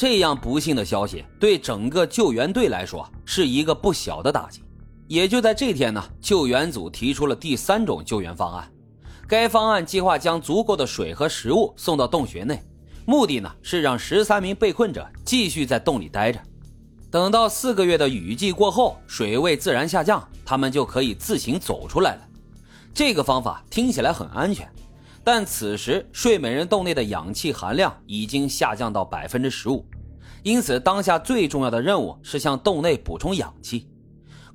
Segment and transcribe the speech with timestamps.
[0.00, 4.62] 这样不幸的消息对整个救援队来说是一个不小的打击。
[5.06, 8.66] 也就在这天呢，救援组提出了第三种救援方案。
[9.28, 12.62] 该方案计划将足够的水和食物送到洞穴内，
[13.04, 16.40] 目的呢是让十三名被困者继续在洞里待着。
[17.10, 22.22] 等到四个月的雨季过后，水位自然下降，他们就可以自行走出来了。
[22.94, 24.66] 这个方法听起来很安全，
[25.32, 29.86] 但此时睡美人洞内的氧气含量已经下降到百分之十五，
[30.42, 33.88] 因此当下最重要的任务是向洞内补充氧气。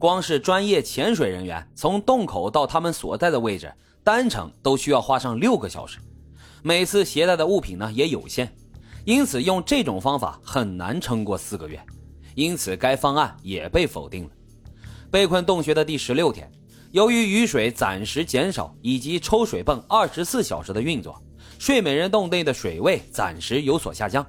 [0.00, 6.00] 光是专业潜水人员从洞口到他们所在的位置，单程都需要花上六个小时，
[6.64, 8.52] 每次携带的物品呢也有限，
[9.04, 11.80] 因此用这种方法很难撑过四个月，
[12.34, 14.30] 因此该方案也被否定了。
[15.08, 16.50] 被困洞穴的第十六天，
[16.94, 21.20] 由于雨水暂时减少以及抽水泵二十四小时的运作，
[21.58, 24.24] 睡美人洞内的水位暂时有所下降。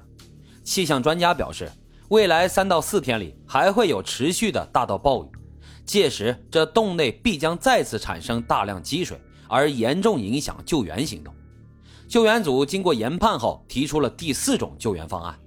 [0.64, 1.70] 气象专家表示，
[2.08, 5.28] 未来三到四天里还会有持续的大到暴雨。
[5.84, 11.32] 届时，这洞内必将再次产生大量积水，而严重影响救援行动。
[12.08, 15.38] 救援组经过研判后，提出了第四种救援方案。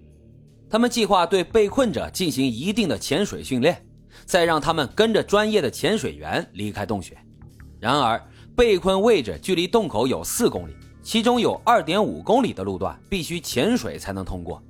[0.69, 3.85] 他们计划对被困者进行一定的潜水训练，
[4.29, 7.17] 再让他们跟着专业的潜水员离开洞穴。
[7.79, 8.23] 然而，
[8.55, 14.61] 被困位置距离洞口有四公里，其中有二点五公里的路段必须潜水才能通过。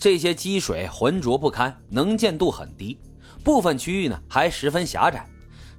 [0.00, 2.98] 这些积水浑浊不堪，能见度很低。
[3.44, 5.24] 部分区域呢还十分狭窄，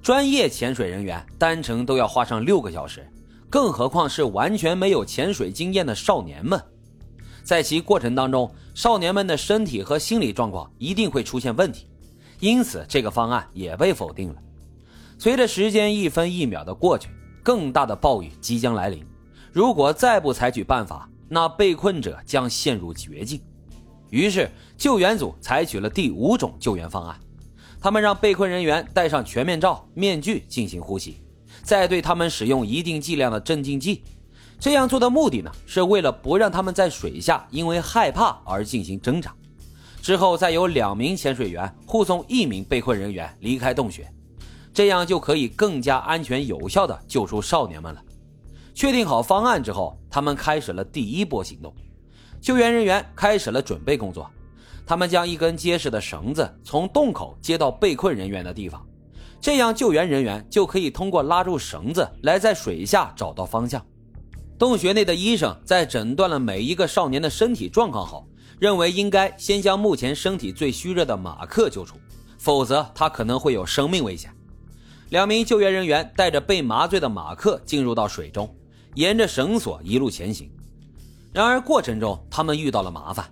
[0.02, 3.06] 专业潜水人员单程都要花上六个小时，
[3.50, 6.58] 更何况是完全没有潜水经验的少年们，
[7.44, 11.86] 在其过程当中，少年们的身体和心理状况一定会出现问题，
[12.39, 14.35] 因此这个方案也被否定了。
[15.17, 17.09] 随着时间一分一秒的过去，
[17.43, 19.05] 更大的暴雨即将来临，
[19.51, 23.41] 如果再不采取办法，那被困者将陷入绝境。
[24.09, 27.19] 于是，救援组采取了第五种救援方案。
[27.81, 31.21] 他们让被困人员戴上全面罩、面具进行呼吸，
[31.63, 34.03] 再对他们使用一定剂量的镇静剂。
[34.59, 39.33] 这样做的目的呢，是为了不让他们在水下因为害怕而进行挣扎。
[40.01, 44.11] 之后再由两名潜水员护送一名被困人员离开洞穴，
[44.73, 48.01] 这样就可以更加安全有效地救出少年们了。
[48.73, 51.73] 确定好方案之后，他们开始了第一波行动。
[52.39, 54.29] 救援人员开始了准备工作。
[54.87, 58.83] 他们将一根结实的绳子从洞口接到被困人员的地方，
[59.39, 63.85] 这样救援人员就可以通过拉住绳子来在水下找到方向。
[64.57, 68.27] 洞穴内的医生在诊断了每一个少年的身体状况后，
[68.59, 71.96] 认为应该先将目前身体最虚弱的马克救出，
[72.38, 74.30] 否则他可能会有生命危险。
[75.09, 78.53] 两名救援人员带着被麻醉的马克进入到水中，
[78.96, 80.52] 沿着绳索一路前行。
[81.31, 83.25] 然而过程中，他们遇到了麻烦。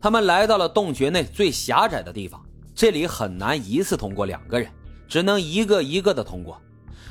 [0.00, 2.44] 他们来到了洞穴内最狭窄的地方，
[2.74, 4.68] 这里很难一次通过两个人，
[5.06, 6.60] 只能一个一个的通过。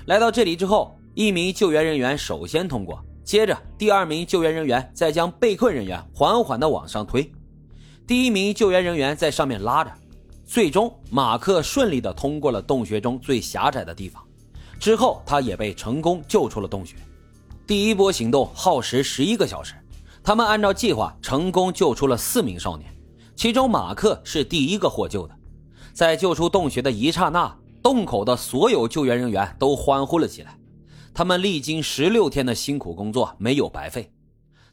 [0.08, 7.32] 来到这里之后，一名救援人员首先通过，接着第二名救援人员再将被困人员缓缓的往上推，
[8.12, 9.92] 第一名救援人员在上面拉着，
[10.46, 14.22] 最终马克顺利的通过了洞穴中最狭窄的地方，
[14.82, 16.98] 之后他也被成功救出了洞穴。
[17.66, 19.76] 第一波行动耗时十一个小时。
[20.22, 22.94] 他们按照计划成功救出了四名少年，
[23.34, 25.34] 其中马克是第一个获救的。
[25.94, 30.60] 在救出洞穴的一刹那，洞口的所有救援人员都欢呼了起来。
[31.14, 34.12] 他们历经十六天的辛苦工作没有白费。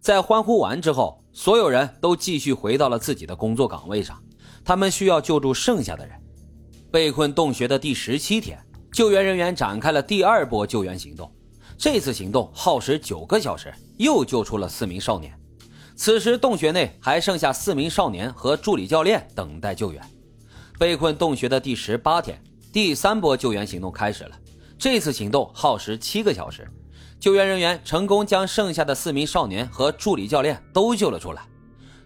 [0.00, 4.20] 在欢呼完之后，所有人都继续回到了自己的工作岗位上。
[4.64, 6.20] 他们需要救助剩下的人。
[6.90, 8.58] 被困洞穴的第十七天，
[8.92, 11.32] 救援人员展开了第二波救援行动。
[11.78, 15.32] 这次行动耗时九个小时，又救出了四名少年。
[15.94, 20.02] 此时，洞穴内还剩下四名少年和助理教练等待救援。
[20.76, 24.36] 被困洞穴的第十八天，第三波救援行动开始了。
[24.76, 26.68] 这次行动耗时七个小时，
[27.20, 31.42] 救援人员成功将剩下的四名少年和助理教练都救了出来。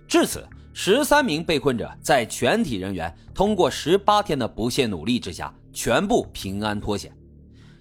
[0.08, 7.12] 至此，十三名被困者在全体人员通过十八天的不懈努力之下，全部平安脱险。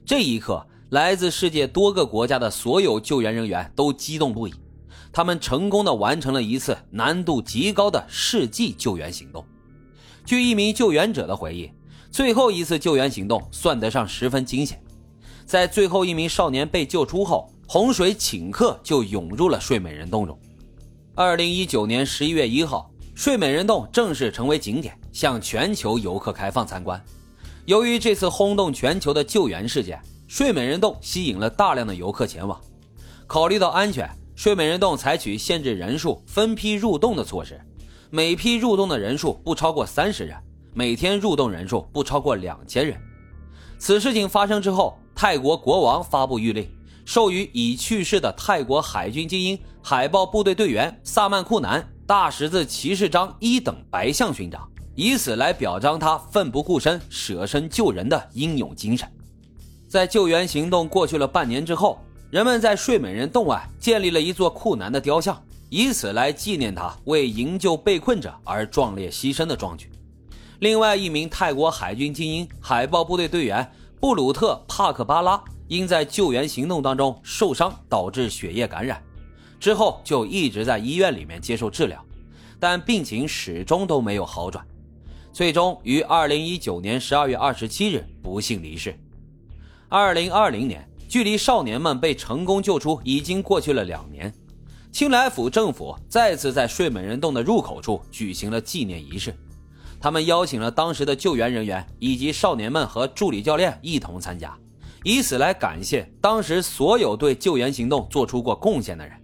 [0.05, 0.65] 这一刻。
[0.91, 4.53] 来自世界多个国家的所有救援人员都激动不已，
[5.09, 9.45] 他们成功的完成了一次难度极高的世纪救援行动。
[10.25, 11.71] 据一名救援者的回忆，
[12.11, 14.83] 最后一次救援行动算得上十分惊险。
[15.45, 20.37] 在最后一名少年被救出后，洪水顷刻就涌入了睡美人洞中。
[21.15, 27.03] 二零一九年十一月一号，睡美人洞正式成为景点，向全球游客开放参观。
[27.65, 30.01] 由于这次轰动全球的救援事件。
[30.31, 32.57] 睡美人洞吸引了大量的游客前往。
[33.27, 37.59] 考虑到安全，睡美人洞采取限制人数、分批入洞的措施。
[38.09, 40.37] 每批入洞的人数不超过三十人，
[40.73, 42.97] 每天入洞人数不超过两千人。
[43.77, 46.67] 此事情发生之后，泰国国王发布谕令，
[47.05, 59.07] 授予已去世的泰国海军精英海豹部队队员萨曼库南大十字骑士章一等白象勋章，以此来表彰他奋不顾身、舍身救人的英勇精神。
[59.87, 61.99] 在救援行动过去了半年之后，
[62.29, 69.91] 人们在睡美人洞外建立了一座库南的雕像，以此来纪念他为营救被困者而壮烈牺牲的壮举。
[70.59, 73.69] 另外一名泰国海军精英海豹部队队员
[74.01, 78.99] 布鲁特·帕克巴拉，因在救援行动当中受伤导致血液感染，
[79.59, 82.03] 之后就一直在医院里面接受治疗，
[82.59, 84.65] 但病情始终都没有好转，
[85.31, 88.99] 最终于二零一九年十二月二十七日不幸离世。
[89.87, 94.33] 二零二零年，距离少年们被成功救出已经过去了两年，
[94.91, 99.31] 青莱府政府再次在睡美人洞的入口处举行了纪念仪式。
[100.01, 104.57] 他们邀请了当时的救援人员以及少年们和助理教练一同参加，
[105.03, 109.15] 以此来感谢当时所有对救援行动做出过贡献的人。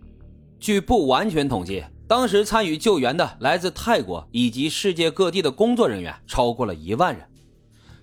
[0.60, 7.26] 据不完全统计，当时参与救援的来自泰国以及世界各地的工作人员超过了一万人。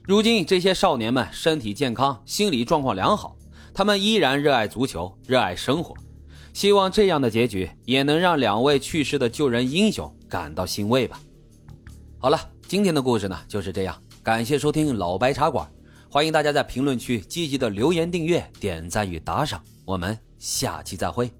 [0.03, 3.37] 如今，这些少年们身体健康，心理状况良好，
[3.73, 5.95] 他们依然热爱足球，热爱生活。
[6.53, 11.21] 希望这样的结局也能让两位去世的救人英雄感到欣慰吧。
[12.25, 12.41] 好了。
[12.67, 15.71] 今天的故事呢就是这样，感谢收听老白茶馆，
[16.11, 21.31] 欢迎大家在评论区积极的留言、订阅、点赞与打赏，我们下期再会。